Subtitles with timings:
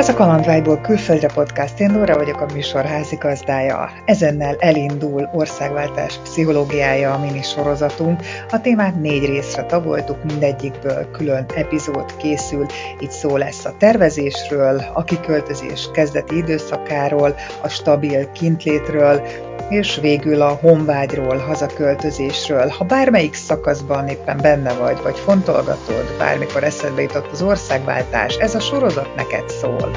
[0.00, 3.90] Ez a Kalandvágyból külföldre podcast, én Nóra vagyok a műsor házigazdája.
[4.04, 8.20] Ezennel elindul országváltás pszichológiája a mini sorozatunk.
[8.50, 12.66] A témát négy részre tagoltuk, mindegyikből külön epizód készül.
[12.98, 19.22] Itt szó lesz a tervezésről, a kiköltözés kezdeti időszakáról, a stabil kintlétről,
[19.70, 22.68] és végül a honvágyról, hazaköltözésről.
[22.68, 28.60] Ha bármelyik szakaszban éppen benne vagy, vagy fontolgatod, bármikor eszedbe jutott az országváltás, ez a
[28.60, 29.89] sorozat neked szól.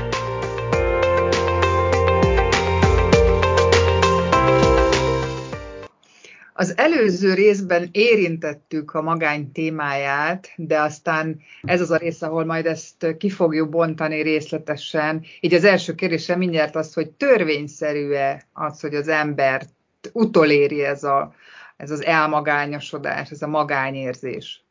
[6.55, 12.65] Az előző részben érintettük a magány témáját, de aztán ez az a rész, ahol majd
[12.65, 15.25] ezt ki fogjuk bontani részletesen.
[15.39, 19.69] Így az első kérdésem mindjárt az, hogy törvényszerű-e az, hogy az embert
[20.11, 21.33] utoléri ez, a,
[21.77, 24.63] ez az elmagányosodás, ez a magányérzés?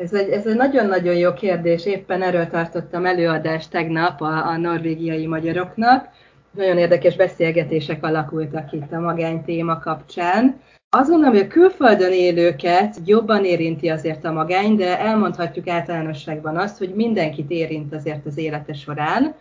[0.00, 1.86] Ez egy, ez egy nagyon-nagyon jó kérdés.
[1.86, 6.08] Éppen erről tartottam előadást tegnap a, a norvégiai magyaroknak.
[6.50, 10.60] Nagyon érdekes beszélgetések alakultak itt a magány téma kapcsán.
[10.96, 16.94] Azt hogy a külföldön élőket jobban érinti azért a magány, de elmondhatjuk általánosságban azt, hogy
[16.94, 19.34] mindenkit érint azért az élete során.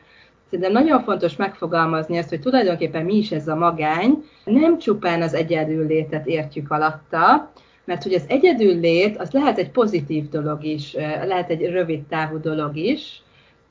[0.49, 5.33] Szerintem nagyon fontos megfogalmazni azt, hogy tulajdonképpen mi is ez a magány, nem csupán az
[5.33, 7.51] egyedüllétet értjük alatta,
[7.85, 10.93] mert hogy az egyedüllét, az lehet egy pozitív dolog is,
[11.25, 13.21] lehet egy rövid távú dolog is.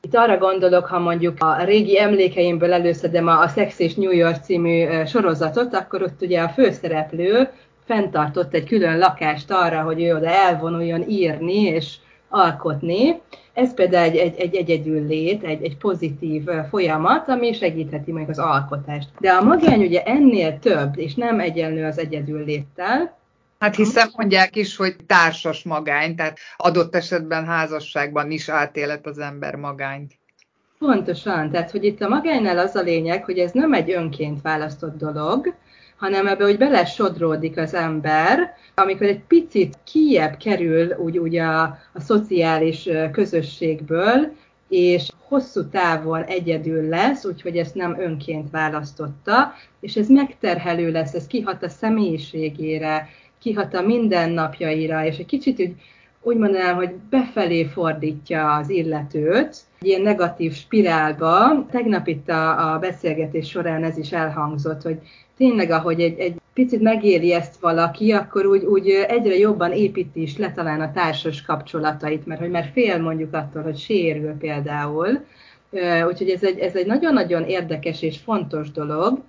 [0.01, 4.43] Itt arra gondolok, ha mondjuk a régi emlékeimből előszedem a, a Sex és New York
[4.43, 7.49] című sorozatot, akkor ott ugye a főszereplő
[7.85, 11.95] fenntartott egy külön lakást arra, hogy ő oda elvonuljon írni és
[12.29, 13.21] alkotni.
[13.53, 18.39] Ez például egy, egy, egy egyedül lét, egy, egy pozitív folyamat, ami segítheti meg az
[18.39, 19.09] alkotást.
[19.19, 23.17] De a magány ugye ennél több, és nem egyenlő az egyedül léttel,
[23.59, 29.55] Hát hiszen mondják is, hogy társas magány, tehát adott esetben házasságban is átélet az ember
[29.55, 30.13] magányt.
[30.77, 34.97] Pontosan, tehát hogy itt a magánynál az a lényeg, hogy ez nem egy önként választott
[34.97, 35.53] dolog,
[35.97, 41.61] hanem ebbe, hogy belesodródik az ember, amikor egy picit kiebb kerül úgy, úgy a,
[41.93, 44.35] a szociális közösségből,
[44.69, 51.27] és hosszú távon egyedül lesz, úgyhogy ezt nem önként választotta, és ez megterhelő lesz, ez
[51.27, 55.75] kihat a személyiségére, kihat a mindennapjaira, és egy kicsit úgy,
[56.21, 61.65] úgy mondanám, hogy befelé fordítja az illetőt, egy ilyen negatív spirálba.
[61.71, 64.99] Tegnap itt a, a beszélgetés során ez is elhangzott, hogy
[65.37, 70.37] tényleg, ahogy egy, egy picit megéli ezt valaki, akkor úgy, úgy egyre jobban építi is
[70.37, 75.25] le talán a társas kapcsolatait, mert hogy már fél mondjuk attól, hogy sérül például.
[76.07, 79.19] Úgyhogy ez egy, ez egy nagyon-nagyon érdekes és fontos dolog,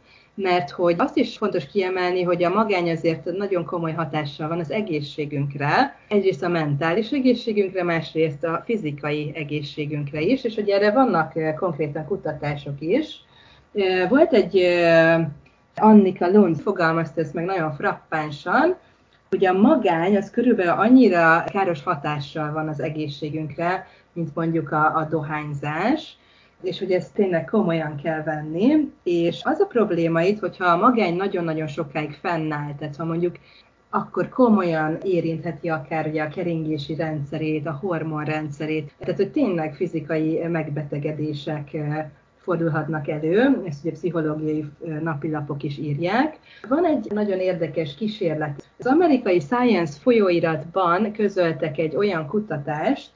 [0.43, 4.71] mert hogy azt is fontos kiemelni, hogy a magány azért nagyon komoly hatással van az
[4.71, 12.07] egészségünkre, egyrészt a mentális egészségünkre, másrészt a fizikai egészségünkre is, és hogy erre vannak konkrétan
[12.07, 13.21] kutatások is.
[14.09, 14.67] Volt egy
[15.77, 18.77] Annika Lund fogalmazta ezt meg nagyon frappánsan,
[19.29, 25.07] hogy a magány az körülbelül annyira káros hatással van az egészségünkre, mint mondjuk a, a
[25.11, 26.17] dohányzás,
[26.63, 31.17] és hogy ezt tényleg komolyan kell venni, és az a probléma itt, hogyha a magány
[31.17, 33.37] nagyon-nagyon sokáig fennáll, tehát ha mondjuk
[33.91, 41.77] akkor komolyan érintheti akár ugye a keringési rendszerét, a hormonrendszerét, tehát hogy tényleg fizikai megbetegedések
[42.37, 44.65] fordulhatnak elő, ezt ugye pszichológiai
[45.03, 46.39] napilapok is írják.
[46.69, 48.69] Van egy nagyon érdekes kísérlet.
[48.79, 53.11] Az amerikai Science folyóiratban közöltek egy olyan kutatást,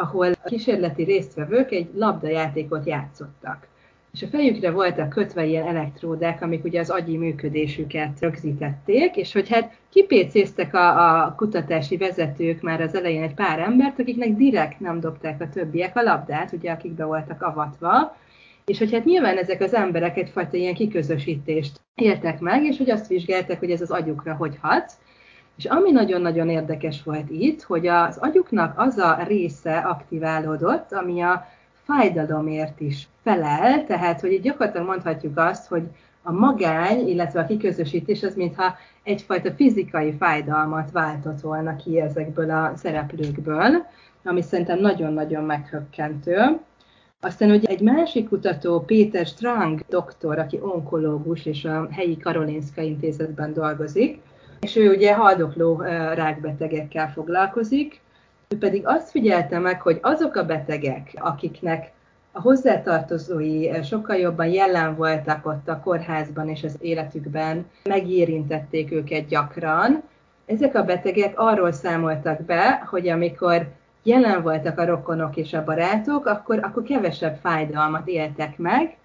[0.00, 3.66] ahol a kísérleti résztvevők egy labdajátékot játszottak.
[4.12, 9.48] És a fejükre voltak kötve ilyen elektródák, amik ugye az agyi működésüket rögzítették, és hogy
[9.48, 15.00] hát kipécéztek a, a kutatási vezetők már az elején egy pár embert, akiknek direkt nem
[15.00, 18.16] dobták a többiek a labdát, ugye akik be voltak avatva,
[18.64, 23.06] és hogy hát nyilván ezek az emberek egyfajta ilyen kiközösítést éltek meg, és hogy azt
[23.06, 24.92] vizsgálták, hogy ez az agyukra hogy hat.
[25.56, 31.46] És ami nagyon-nagyon érdekes volt itt, hogy az agyuknak az a része aktiválódott, ami a
[31.84, 35.82] fájdalomért is felel, tehát hogy itt gyakorlatilag mondhatjuk azt, hogy
[36.22, 42.72] a magány, illetve a kiközösítés az mintha egyfajta fizikai fájdalmat váltott volna ki ezekből a
[42.76, 43.86] szereplőkből,
[44.24, 46.58] ami szerintem nagyon-nagyon meghökkentő.
[47.20, 53.52] Aztán ugye egy másik kutató, Péter Strang doktor, aki onkológus és a helyi Karolinska intézetben
[53.52, 54.20] dolgozik,
[54.60, 55.80] és ő ugye haldokló
[56.14, 58.00] rákbetegekkel foglalkozik,
[58.48, 61.92] ő pedig azt figyelte meg, hogy azok a betegek, akiknek
[62.32, 70.02] a hozzátartozói sokkal jobban jelen voltak ott a kórházban és az életükben, megérintették őket gyakran,
[70.46, 73.66] ezek a betegek arról számoltak be, hogy amikor
[74.02, 78.96] jelen voltak a rokonok és a barátok, akkor, akkor kevesebb fájdalmat éltek meg,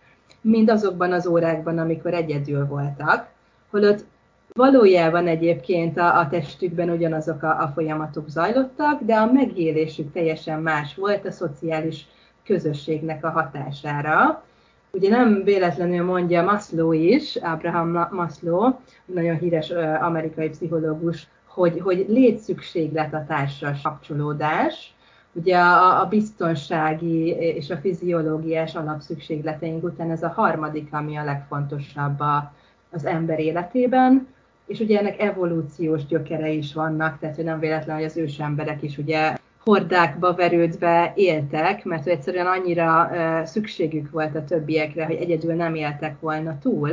[0.41, 3.27] mint azokban az órákban, amikor egyedül voltak.
[3.69, 4.05] Holott
[4.53, 10.95] valójában egyébként a, a testükben ugyanazok a, a folyamatok zajlottak, de a megélésük teljesen más
[10.95, 12.07] volt a szociális
[12.45, 14.43] közösségnek a hatására.
[14.91, 18.73] Ugye nem véletlenül mondja Maslow is, Abraham Maslow,
[19.05, 19.69] nagyon híres
[20.01, 24.93] amerikai pszichológus, hogy, hogy létszükséglet a társas kapcsolódás.
[25.33, 32.19] Ugye a, a biztonsági és a fiziológiás alapszükségleteink után ez a harmadik, ami a legfontosabb
[32.19, 32.53] a,
[32.91, 34.27] az ember életében,
[34.71, 38.97] és ugye ennek evolúciós gyökere is vannak, tehát hogy nem véletlen, hogy az ősemberek is
[38.97, 43.09] ugye hordákba verődve éltek, mert egyszerűen annyira
[43.45, 46.91] szükségük volt a többiekre, hogy egyedül nem éltek volna túl.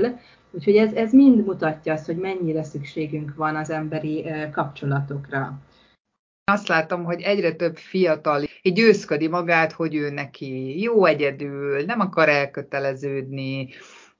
[0.50, 5.58] Úgyhogy ez, ez mind mutatja azt, hogy mennyire szükségünk van az emberi kapcsolatokra.
[6.44, 12.00] Azt látom, hogy egyre több fiatal így győzködi magát, hogy ő neki jó egyedül, nem
[12.00, 13.68] akar elköteleződni,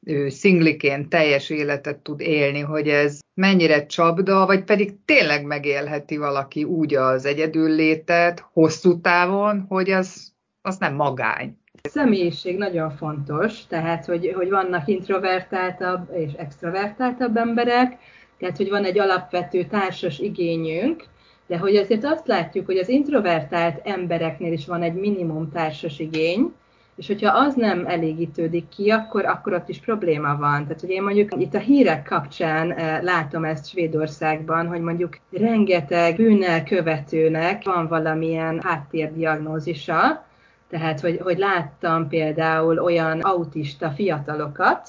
[0.08, 6.64] ő szingliként teljes életet tud élni, hogy ez mennyire csapda, vagy pedig tényleg megélheti valaki
[6.64, 10.32] úgy az egyedül létet hosszú távon, hogy az,
[10.62, 11.56] az nem magány.
[11.82, 17.98] Személyiség nagyon fontos, tehát hogy, hogy vannak introvertáltabb és extrovertáltabb emberek,
[18.38, 21.04] tehát hogy van egy alapvető társas igényünk,
[21.46, 26.52] de hogy azért azt látjuk, hogy az introvertált embereknél is van egy minimum társas igény,
[26.98, 30.62] és hogyha az nem elégítődik ki, akkor, akkor ott is probléma van.
[30.62, 36.16] Tehát, hogy én mondjuk itt a hírek kapcsán eh, látom ezt Svédországban, hogy mondjuk rengeteg
[36.16, 40.26] bűnnel követőnek van valamilyen háttérdiagnózisa,
[40.70, 44.88] tehát, hogy, hogy láttam például olyan autista fiatalokat,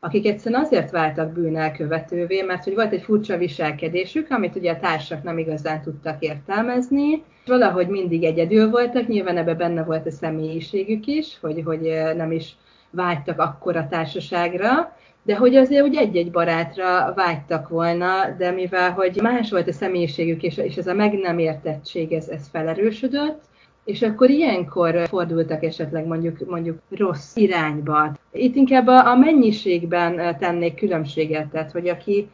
[0.00, 5.22] akik egyszerűen azért váltak bűnelkövetővé, mert hogy volt egy furcsa viselkedésük, amit ugye a társak
[5.22, 11.38] nem igazán tudtak értelmezni, valahogy mindig egyedül voltak, nyilván ebbe benne volt a személyiségük is,
[11.40, 11.80] hogy, hogy
[12.16, 12.56] nem is
[12.90, 19.50] vágytak akkora társaságra, de hogy azért úgy egy-egy barátra vágytak volna, de mivel hogy más
[19.50, 23.42] volt a személyiségük, és, és ez a meg nem értettség, ez, ez felerősödött,
[23.90, 28.12] és akkor ilyenkor fordultak esetleg mondjuk, mondjuk rossz irányba.
[28.32, 32.28] Itt inkább a, a mennyiségben tennék különbséget, tehát hogy aki,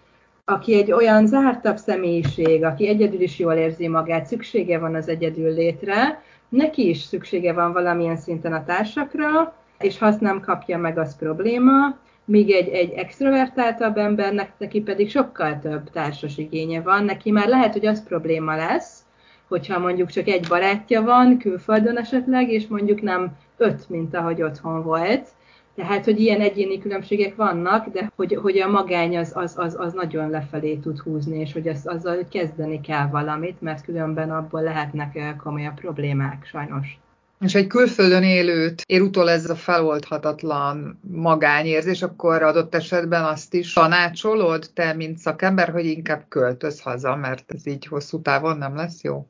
[0.45, 5.55] aki egy olyan zártabb személyiség, aki egyedül is jól érzi magát, szüksége van az egyedül
[5.55, 10.99] létre, neki is szüksége van valamilyen szinten a társakra, és ha azt nem kapja meg,
[10.99, 17.31] az probléma, míg egy, egy extrovertáltabb embernek neki pedig sokkal több társas igénye van, neki
[17.31, 19.06] már lehet, hogy az probléma lesz,
[19.49, 24.83] hogyha mondjuk csak egy barátja van, külföldön esetleg, és mondjuk nem öt, mint ahogy otthon
[24.83, 25.29] volt.
[25.75, 29.93] Tehát, hogy ilyen egyéni különbségek vannak, de hogy, hogy a magány az, az, az, az
[29.93, 35.17] nagyon lefelé tud húzni, és hogy az, azzal kezdeni kell valamit, mert különben abból lehetnek
[35.17, 36.99] eh, komolyabb problémák, sajnos.
[37.41, 43.73] És egy külföldön élőt ér utol ez a feloldhatatlan magányérzés, akkor adott esetben azt is
[43.73, 49.03] tanácsolod te, mint szakember, hogy inkább költöz haza, mert ez így hosszú távon nem lesz
[49.03, 49.27] jó?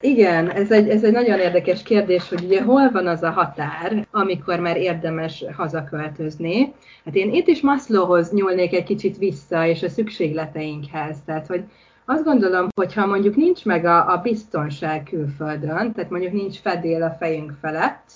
[0.00, 4.06] Igen, ez egy, ez egy nagyon érdekes kérdés, hogy ugye hol van az a határ,
[4.10, 6.74] amikor már érdemes hazaköltözni.
[7.04, 11.16] Hát én itt is Maslowhoz nyúlnék egy kicsit vissza, és a szükségleteinkhez.
[11.24, 11.64] Tehát, hogy
[12.04, 17.02] azt gondolom, hogy ha mondjuk nincs meg a, a biztonság külföldön, tehát mondjuk nincs fedél
[17.02, 18.10] a fejünk felett,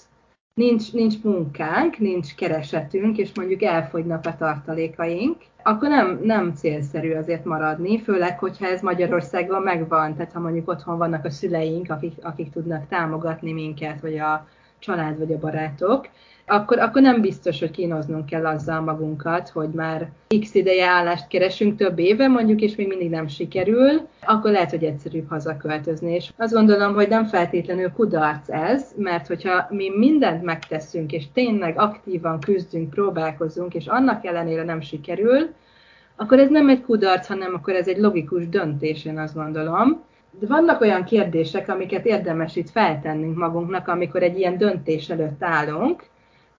[0.55, 7.45] nincs, nincs munkánk, nincs keresetünk, és mondjuk elfogynak a tartalékaink, akkor nem, nem célszerű azért
[7.45, 12.53] maradni, főleg, hogyha ez Magyarországon megvan, tehát ha mondjuk otthon vannak a szüleink, akik, akik
[12.53, 14.47] tudnak támogatni minket, vagy a
[14.83, 16.09] család, vagy a barátok,
[16.47, 20.11] akkor, akkor nem biztos, hogy kínoznunk kell azzal magunkat, hogy már
[20.41, 24.85] x ideje állást keresünk több éve mondjuk, és még mindig nem sikerül, akkor lehet, hogy
[24.85, 26.15] egyszerűbb hazaköltözni.
[26.15, 31.79] És azt gondolom, hogy nem feltétlenül kudarc ez, mert hogyha mi mindent megteszünk, és tényleg
[31.79, 35.51] aktívan küzdünk, próbálkozunk, és annak ellenére nem sikerül,
[36.17, 40.03] akkor ez nem egy kudarc, hanem akkor ez egy logikus döntés, én azt gondolom.
[40.39, 46.05] De vannak olyan kérdések, amiket érdemes itt feltennünk magunknak, amikor egy ilyen döntés előtt állunk,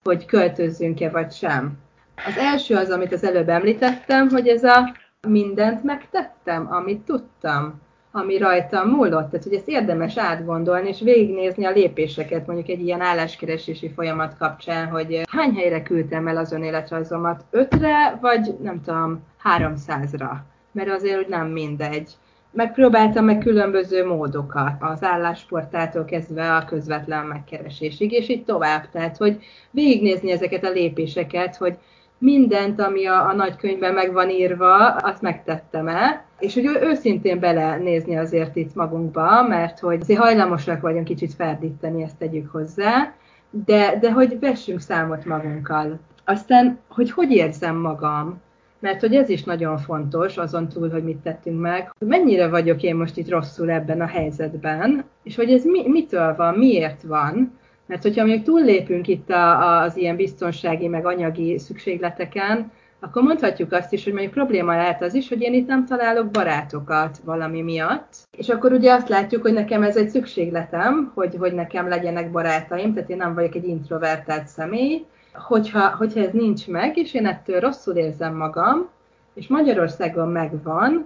[0.04, 1.78] hogy költözzünk-e vagy sem.
[2.16, 4.96] Az első az, amit az előbb említettem, hogy ez a
[5.28, 9.30] mindent megtettem, amit tudtam, ami rajtam múlott.
[9.30, 14.88] Tehát, hogy ezt érdemes átgondolni, és végignézni a lépéseket, mondjuk egy ilyen álláskeresési folyamat kapcsán,
[14.88, 20.46] hogy hány helyre küldtem el az önéletrajzomat, ötre, vagy nem tudom, háromszázra.
[20.72, 22.12] Mert azért hogy nem mindegy
[22.54, 28.90] megpróbáltam meg különböző módokat, az állásportától kezdve a közvetlen megkeresésig, és így tovább.
[28.90, 31.78] Tehát, hogy végignézni ezeket a lépéseket, hogy
[32.18, 38.56] mindent, ami a, a nagykönyvben meg van írva, azt megtettem-e, és hogy őszintén belenézni azért
[38.56, 43.14] itt magunkba, mert hogy azért hajlamosak vagyunk kicsit ferdíteni, ezt tegyük hozzá,
[43.50, 46.00] de, de hogy vessünk számot magunkkal.
[46.26, 48.42] Aztán, hogy hogy érzem magam,
[48.84, 52.82] mert hogy ez is nagyon fontos, azon túl, hogy mit tettünk meg, hogy mennyire vagyok
[52.82, 57.60] én most itt rosszul ebben a helyzetben, és hogy ez mi, mitől van, miért van,
[57.86, 63.94] mert hogyha még túllépünk itt a, az ilyen biztonsági, meg anyagi szükségleteken, akkor mondhatjuk azt
[63.94, 68.16] is, hogy mondjuk probléma lehet az is, hogy én itt nem találok barátokat valami miatt.
[68.38, 72.94] És akkor ugye azt látjuk, hogy nekem ez egy szükségletem, hogy, hogy nekem legyenek barátaim,
[72.94, 75.06] tehát én nem vagyok egy introvertált személy.
[75.34, 78.90] Hogyha, hogyha ez nincs meg, és én ettől rosszul érzem magam,
[79.34, 81.06] és Magyarországon megvan,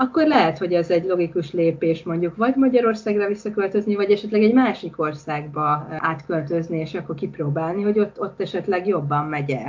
[0.00, 5.00] akkor lehet, hogy ez egy logikus lépés mondjuk vagy Magyarországra visszaköltözni, vagy esetleg egy másik
[5.00, 9.62] országba átköltözni, és akkor kipróbálni, hogy ott, ott esetleg jobban megye.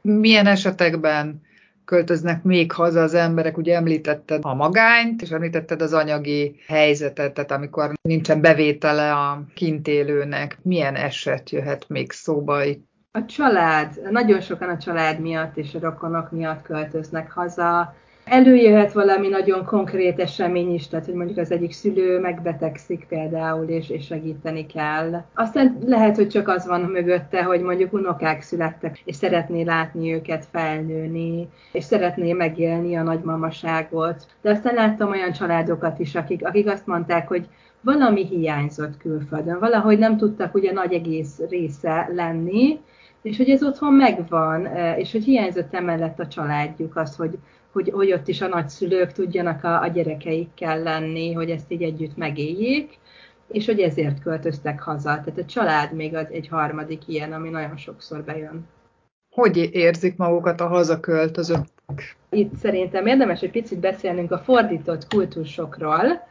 [0.00, 1.42] Milyen esetekben
[1.84, 7.50] költöznek még haza az emberek, ugye említetted a magányt, és említetted az anyagi helyzetet, tehát
[7.50, 12.92] amikor nincsen bevétele a kintélőnek, milyen eset jöhet még szóba itt?
[13.16, 17.94] A család, nagyon sokan a család miatt és a rokonok miatt költöznek haza,
[18.24, 23.90] Előjöhet valami nagyon konkrét esemény is, tehát hogy mondjuk az egyik szülő megbetegszik például, és,
[23.90, 25.24] és segíteni kell.
[25.34, 30.46] Aztán lehet, hogy csak az van mögötte, hogy mondjuk unokák születtek, és szeretné látni őket
[30.50, 34.26] felnőni, és szeretné megélni a nagymamaságot.
[34.42, 37.48] De aztán láttam olyan családokat is, akik, akik azt mondták, hogy
[37.80, 42.80] valami hiányzott külföldön, valahogy nem tudtak ugye nagy egész része lenni,
[43.24, 44.66] és hogy ez otthon megvan,
[44.96, 47.38] és hogy hiányzott emellett a családjuk az, hogy,
[47.72, 52.16] hogy, hogy ott is a nagyszülők tudjanak a, a gyerekeikkel lenni, hogy ezt így együtt
[52.16, 52.98] megéljék,
[53.48, 55.08] és hogy ezért költöztek haza.
[55.08, 58.68] Tehát a család még az egy harmadik ilyen, ami nagyon sokszor bejön.
[59.30, 61.64] Hogy érzik magukat a hazaköltözők?
[62.30, 66.26] Itt szerintem érdemes egy picit beszélnünk a fordított kultúrsokról,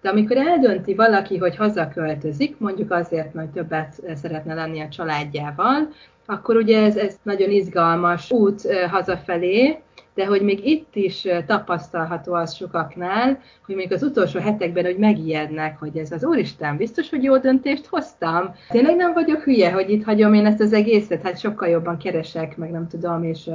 [0.00, 5.88] de amikor eldönti valaki, hogy hazaköltözik, mondjuk azért, mert többet szeretne lenni a családjával,
[6.30, 9.78] akkor ugye ez, ez nagyon izgalmas út hazafelé,
[10.14, 15.78] de hogy még itt is tapasztalható az sokaknál, hogy még az utolsó hetekben, hogy megijednek,
[15.78, 18.54] hogy ez az Úristen, biztos, hogy jó döntést hoztam.
[18.68, 22.56] Tényleg nem vagyok hülye, hogy itt hagyom én ezt az egészet, hát sokkal jobban keresek,
[22.56, 23.50] meg nem tudom, és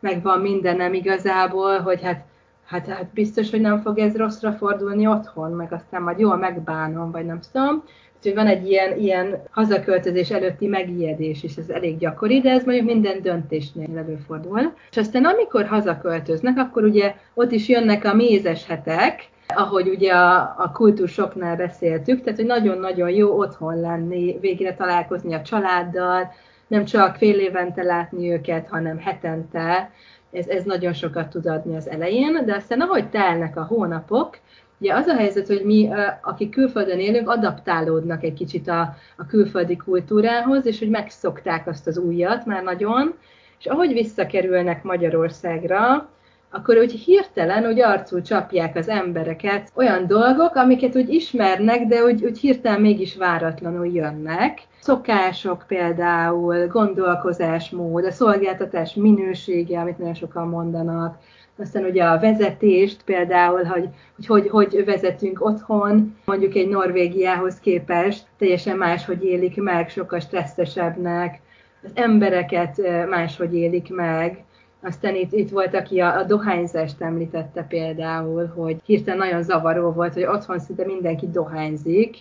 [0.00, 2.24] megvan mindenem igazából, hogy hát
[2.70, 7.10] hát, hát biztos, hogy nem fog ez rosszra fordulni otthon, meg aztán majd jól megbánom,
[7.10, 7.84] vagy nem tudom.
[8.22, 12.86] Úgyhogy van egy ilyen, ilyen hazaköltözés előtti megijedés is, ez elég gyakori, de ez mondjuk
[12.86, 14.72] minden döntésnél előfordul.
[14.90, 20.54] És aztán amikor hazaköltöznek, akkor ugye ott is jönnek a mézes hetek, ahogy ugye a,
[20.58, 26.32] a kultúrsoknál beszéltük, tehát hogy nagyon-nagyon jó otthon lenni, végre találkozni a családdal,
[26.66, 29.90] nem csak fél évente látni őket, hanem hetente,
[30.32, 34.38] ez, ez nagyon sokat tud adni az elején, de aztán ahogy telnek a hónapok,
[34.80, 35.88] Ugye az a helyzet, hogy mi,
[36.22, 41.98] akik külföldön élünk, adaptálódnak egy kicsit a, a külföldi kultúrához, és hogy megszokták azt az
[41.98, 43.14] újat már nagyon,
[43.58, 46.08] és ahogy visszakerülnek Magyarországra,
[46.50, 52.24] akkor úgy hirtelen úgy arcul csapják az embereket olyan dolgok, amiket úgy ismernek, de úgy,
[52.24, 54.60] úgy hirtelen mégis váratlanul jönnek.
[54.80, 61.18] Szokások például, gondolkozásmód, a szolgáltatás minősége, amit nagyon sokan mondanak,
[61.58, 63.88] aztán ugye a vezetést például, hogy
[64.26, 71.40] hogy, hogy, hogy vezetünk otthon, mondjuk egy Norvégiához képest, teljesen máshogy élik meg, sokkal stresszesebbnek,
[71.82, 74.44] az embereket máshogy élik meg,
[74.82, 80.14] aztán itt, itt volt, aki a, a dohányzást említette például, hogy hirtelen nagyon zavaró volt,
[80.14, 82.16] hogy otthon szinte mindenki dohányzik,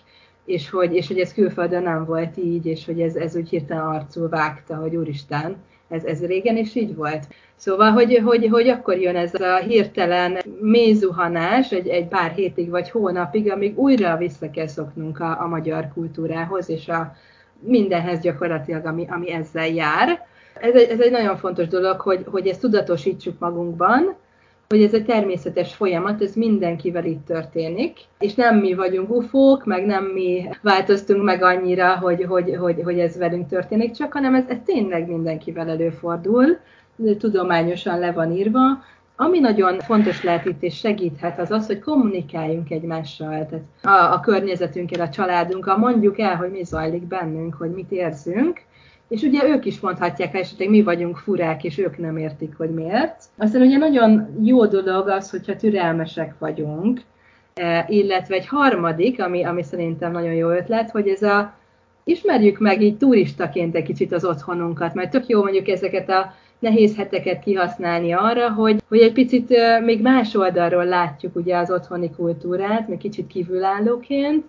[0.49, 3.85] és hogy, és hogy ez külföldön nem volt így, és hogy ez, ez úgy hirtelen
[3.85, 5.55] arcul vágta, hogy úristen,
[5.89, 7.27] ez, ez régen is így volt.
[7.55, 12.89] Szóval, hogy, hogy, hogy akkor jön ez a hirtelen mézuhanás egy, egy pár hétig vagy
[12.89, 17.15] hónapig, amíg újra vissza kell szoknunk a, a magyar kultúrához, és a
[17.59, 20.27] mindenhez gyakorlatilag, ami, ami ezzel jár.
[20.61, 24.15] Ez egy, ez egy nagyon fontos dolog, hogy, hogy ezt tudatosítsuk magunkban,
[24.69, 29.85] hogy ez egy természetes folyamat, ez mindenkivel itt történik, és nem mi vagyunk ufók, meg
[29.85, 34.43] nem mi változtunk meg annyira, hogy, hogy, hogy, hogy ez velünk történik csak, hanem ez,
[34.47, 36.57] ez tényleg mindenkivel előfordul,
[37.17, 38.61] tudományosan le van írva,
[39.15, 44.19] ami nagyon fontos lehet itt és segíthet, az az, hogy kommunikáljunk egymással, tehát a, a
[44.19, 48.61] környezetünkkel, a családunkkal, mondjuk el, hogy mi zajlik bennünk, hogy mit érzünk,
[49.09, 52.69] és ugye ők is mondhatják, hogy esetleg mi vagyunk furák, és ők nem értik, hogy
[52.69, 53.23] miért.
[53.37, 57.01] Aztán ugye nagyon jó dolog az, hogyha türelmesek vagyunk,
[57.53, 61.53] e, illetve egy harmadik, ami, ami szerintem nagyon jó ötlet, hogy ez a
[62.03, 66.95] ismerjük meg így turistaként egy kicsit az otthonunkat, mert tök jó mondjuk ezeket a nehéz
[66.95, 69.53] heteket kihasználni arra, hogy, hogy egy picit
[69.85, 74.45] még más oldalról látjuk ugye az otthoni kultúrát, még kicsit kívülállóként,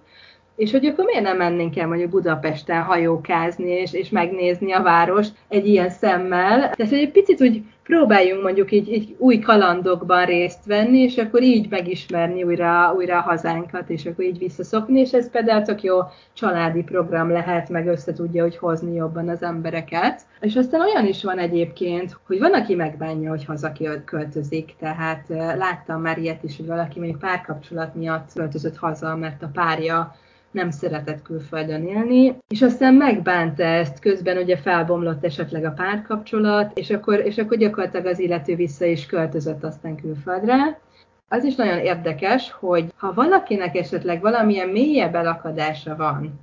[0.61, 5.27] és hogy akkor miért nem mennénk el mondjuk Budapesten hajókázni, és, és megnézni a város
[5.49, 6.71] egy ilyen szemmel.
[6.71, 11.71] Tehát, egy picit úgy próbáljunk mondjuk így, így új kalandokban részt venni, és akkor így
[11.71, 15.99] megismerni újra, újra a hazánkat, és akkor így visszaszokni, és ez például csak jó
[16.33, 20.21] családi program lehet, meg össze tudja, hogy hozni jobban az embereket.
[20.41, 23.73] És aztán olyan is van egyébként, hogy van, aki megbánja, hogy haza
[24.05, 25.25] költözik, tehát
[25.57, 30.15] láttam már ilyet is, hogy valaki mondjuk párkapcsolat miatt költözött haza, mert a párja
[30.51, 36.91] nem szeretett külföldön élni, és aztán megbánta ezt, közben ugye felbomlott esetleg a párkapcsolat, és
[36.91, 40.81] akkor, és akkor gyakorlatilag az illető vissza is költözött aztán külföldre.
[41.29, 46.41] Az is nagyon érdekes, hogy ha valakinek esetleg valamilyen mélyebb elakadása van,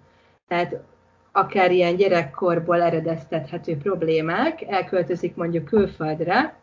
[0.47, 0.79] tehát
[1.31, 6.55] akár ilyen gyerekkorból eredeztethető problémák, elköltözik mondjuk külföldre,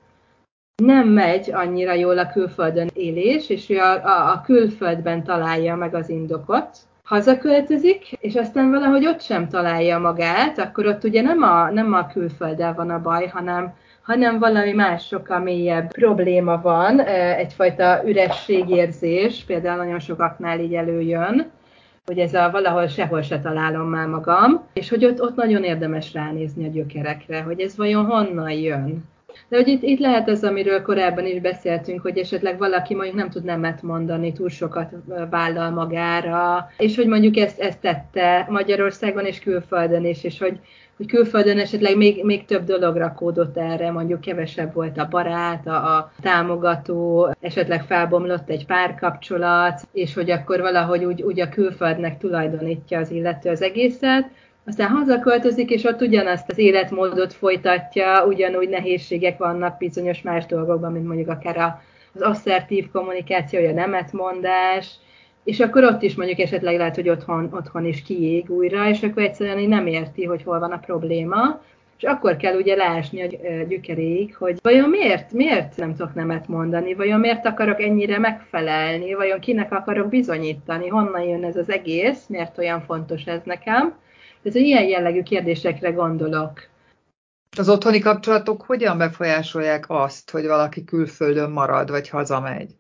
[0.83, 6.09] nem megy annyira jól a külföldön élés, és a, a, a külföldben találja meg az
[6.09, 11.93] indokot, hazaköltözik, és aztán valahogy ott sem találja magát, akkor ott ugye nem a, nem
[11.93, 19.45] a külfölddel van a baj, hanem, hanem valami más sokkal mélyebb probléma van, egyfajta ürességérzés,
[19.47, 21.51] például nagyon sokaknál így előjön,
[22.07, 26.13] hogy ez a valahol sehol se találom már magam, és hogy ott, ott nagyon érdemes
[26.13, 29.05] ránézni a gyökerekre, hogy ez vajon honnan jön.
[29.49, 33.31] De hogy itt, itt lehet ez, amiről korábban is beszéltünk, hogy esetleg valaki mondjuk nem
[33.31, 34.91] tud nemet mondani, túl sokat
[35.31, 40.59] vállal magára, és hogy mondjuk ezt, ezt tette Magyarországon és külföldön is, és hogy,
[40.97, 45.97] hogy külföldön esetleg még, még több dolog rakódott erre, mondjuk kevesebb volt a barát, a,
[45.97, 52.99] a támogató, esetleg felbomlott egy párkapcsolat, és hogy akkor valahogy úgy, úgy a külföldnek tulajdonítja
[52.99, 54.29] az illető az egészet,
[54.67, 61.07] aztán hazaköltözik, és ott ugyanazt az életmódot folytatja, ugyanúgy nehézségek vannak bizonyos más dolgokban, mint
[61.07, 61.79] mondjuk akár
[62.15, 64.95] az asszertív kommunikáció, vagy a nemetmondás,
[65.45, 69.23] és akkor ott is mondjuk esetleg lehet, hogy otthon, otthon is kiég újra, és akkor
[69.23, 71.61] egyszerűen nem érti, hogy hol van a probléma,
[71.97, 73.27] és akkor kell ugye leásni a
[73.69, 79.41] gyökeréig, hogy vajon miért, miért nem tudok nemet mondani, vajon miért akarok ennyire megfelelni, vajon
[79.41, 83.95] kinek akarok bizonyítani, honnan jön ez az egész, miért olyan fontos ez nekem,
[84.45, 86.53] tehát, hogy ilyen jellegű kérdésekre gondolok.
[87.59, 92.71] Az otthoni kapcsolatok hogyan befolyásolják azt, hogy valaki külföldön marad, vagy hazamegy?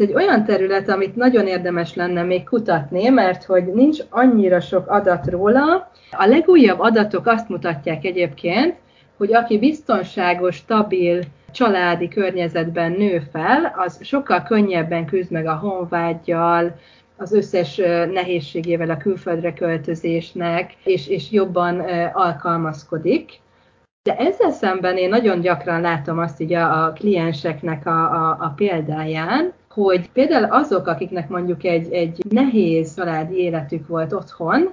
[0.00, 4.88] Ez egy olyan terület, amit nagyon érdemes lenne még kutatni, mert hogy nincs annyira sok
[4.88, 5.90] adat róla.
[6.10, 8.76] A legújabb adatok azt mutatják egyébként,
[9.16, 16.78] hogy aki biztonságos, stabil, családi környezetben nő fel, az sokkal könnyebben küzd meg a honvágyjal,
[17.18, 17.76] az összes
[18.12, 21.80] nehézségével a külföldre költözésnek, és, és jobban
[22.12, 23.40] alkalmazkodik.
[24.02, 28.52] De ezzel szemben én nagyon gyakran látom azt így a, a klienseknek a, a, a
[28.56, 34.72] példáján, hogy például azok, akiknek mondjuk egy, egy nehéz családi életük volt otthon,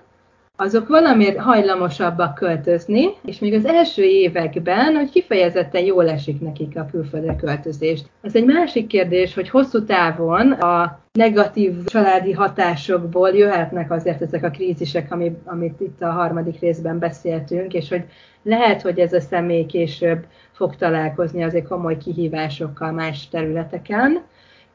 [0.55, 6.87] azok valamiért hajlamosabbak költözni, és még az első években, hogy kifejezetten jól esik nekik a
[6.91, 8.01] külföldre költözés.
[8.21, 14.49] Ez egy másik kérdés, hogy hosszú távon a negatív családi hatásokból jöhetnek azért ezek a
[14.49, 18.03] krízisek, amit, amit itt a harmadik részben beszéltünk, és hogy
[18.43, 24.23] lehet, hogy ez a személy később fog találkozni azért komoly kihívásokkal más területeken,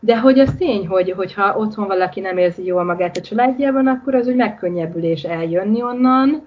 [0.00, 4.14] de hogy az tény, hogy, hogyha otthon valaki nem érzi jól magát a családjában, akkor
[4.14, 6.46] az úgy megkönnyebbülés eljönni onnan.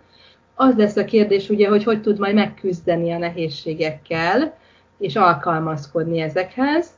[0.55, 4.53] Az lesz a kérdés ugye, hogy hogy tud majd megküzdeni a nehézségekkel,
[4.97, 6.91] és alkalmazkodni ezekhez.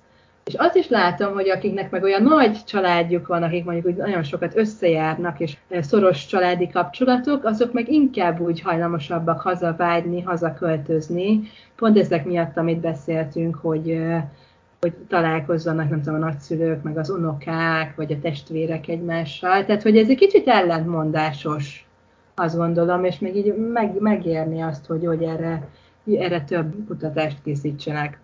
[0.45, 4.23] És azt is látom, hogy akiknek meg olyan nagy családjuk van, akik mondjuk úgy nagyon
[4.23, 11.41] sokat összejárnak, és szoros családi kapcsolatok, azok meg inkább úgy hajlamosabbak hazavágyni, hazaköltözni.
[11.75, 13.99] Pont ezek miatt, amit beszéltünk, hogy
[14.85, 19.65] hogy találkozzanak, nem tudom, a nagyszülők, meg az unokák, vagy a testvérek egymással.
[19.65, 21.87] Tehát, hogy ez egy kicsit ellentmondásos,
[22.35, 25.69] azt gondolom, és még így meg, megérni azt, hogy, hogy erre,
[26.17, 28.19] erre több kutatást készítsenek.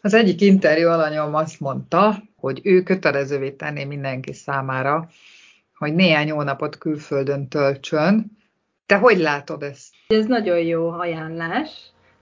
[0.00, 5.08] Az egyik interjú alanyom azt mondta, hogy ő kötelezővé tenné mindenki számára,
[5.78, 8.38] hogy néhány hónapot külföldön töltsön.
[8.86, 9.94] Te hogy látod ezt?
[10.08, 11.70] Ez nagyon jó ajánlás,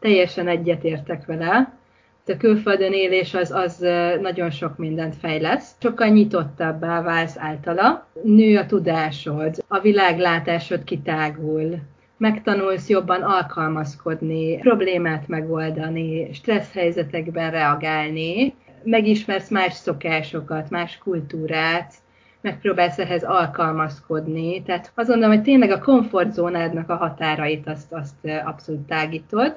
[0.01, 1.81] teljesen egyetértek vele
[2.27, 3.87] a külföldön élés az, az
[4.21, 5.75] nagyon sok mindent fejlesz.
[5.81, 11.79] Sokkal nyitottabbá válsz általa, nő a tudásod, a világlátásod kitágul,
[12.17, 21.95] megtanulsz jobban alkalmazkodni, problémát megoldani, stressz helyzetekben reagálni, megismersz más szokásokat, más kultúrát,
[22.41, 24.63] megpróbálsz ehhez alkalmazkodni.
[24.63, 29.57] Tehát azt gondolom, hogy tényleg a komfortzónádnak a határait azt, azt abszolút tágítod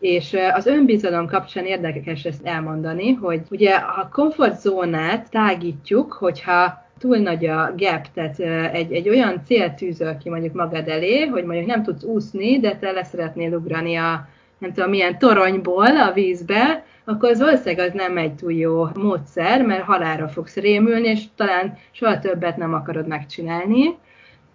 [0.00, 7.46] És az önbizalom kapcsán érdekes ezt elmondani, hogy ugye a komfortzónát tágítjuk, hogyha túl nagy
[7.46, 8.38] a gap, tehát
[8.72, 12.76] egy, egy olyan cél tűzöl ki mondjuk magad elé, hogy mondjuk nem tudsz úszni, de
[12.76, 18.16] te leszeretnél ugrani a nem tudom milyen toronyból a vízbe, akkor az valószínűleg az nem
[18.16, 23.96] egy túl jó módszer, mert halára fogsz rémülni, és talán soha többet nem akarod megcsinálni.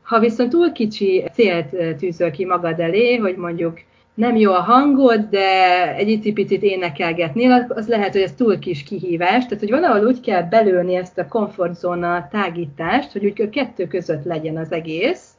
[0.03, 3.79] Ha viszont túl kicsi célt tűzöl ki magad elé, hogy mondjuk
[4.13, 9.43] nem jó a hangod, de egy icipicit énekelgetnél, az lehet, hogy ez túl kis kihívás.
[9.43, 14.23] Tehát, hogy valahol úgy kell belőni ezt a komfortzóna tágítást, hogy úgy a kettő között
[14.23, 15.31] legyen az egész,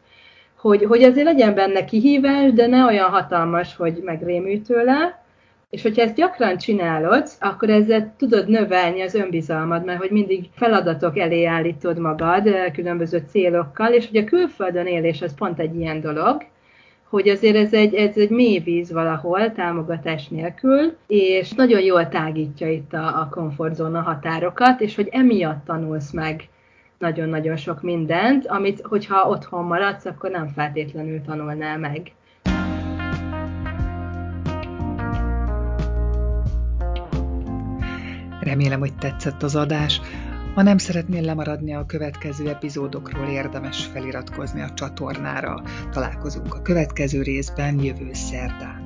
[0.57, 5.23] hogy, hogy azért legyen benne kihívás, de ne olyan hatalmas, hogy megrémülj tőle,
[5.71, 11.19] és hogyha ezt gyakran csinálod, akkor ezzel tudod növelni az önbizalmad, mert hogy mindig feladatok
[11.19, 16.01] elé állítod magad eh, különböző célokkal, és hogy a külföldön élés az pont egy ilyen
[16.01, 16.43] dolog,
[17.15, 22.71] hogy azért ez egy, ez egy mély víz valahol, támogatás nélkül, és nagyon jól tágítja
[22.71, 26.49] itt a, a komfortzóna határokat, és hogy emiatt tanulsz meg
[26.99, 32.13] nagyon-nagyon sok mindent, amit, hogyha otthon maradsz, akkor nem feltétlenül tanulnál meg.
[38.41, 40.01] Remélem, hogy tetszett az adás.
[40.55, 45.63] Ha nem szeretnél lemaradni a következő epizódokról, érdemes feliratkozni a csatornára.
[45.91, 48.84] Találkozunk a következő részben jövő szerdán.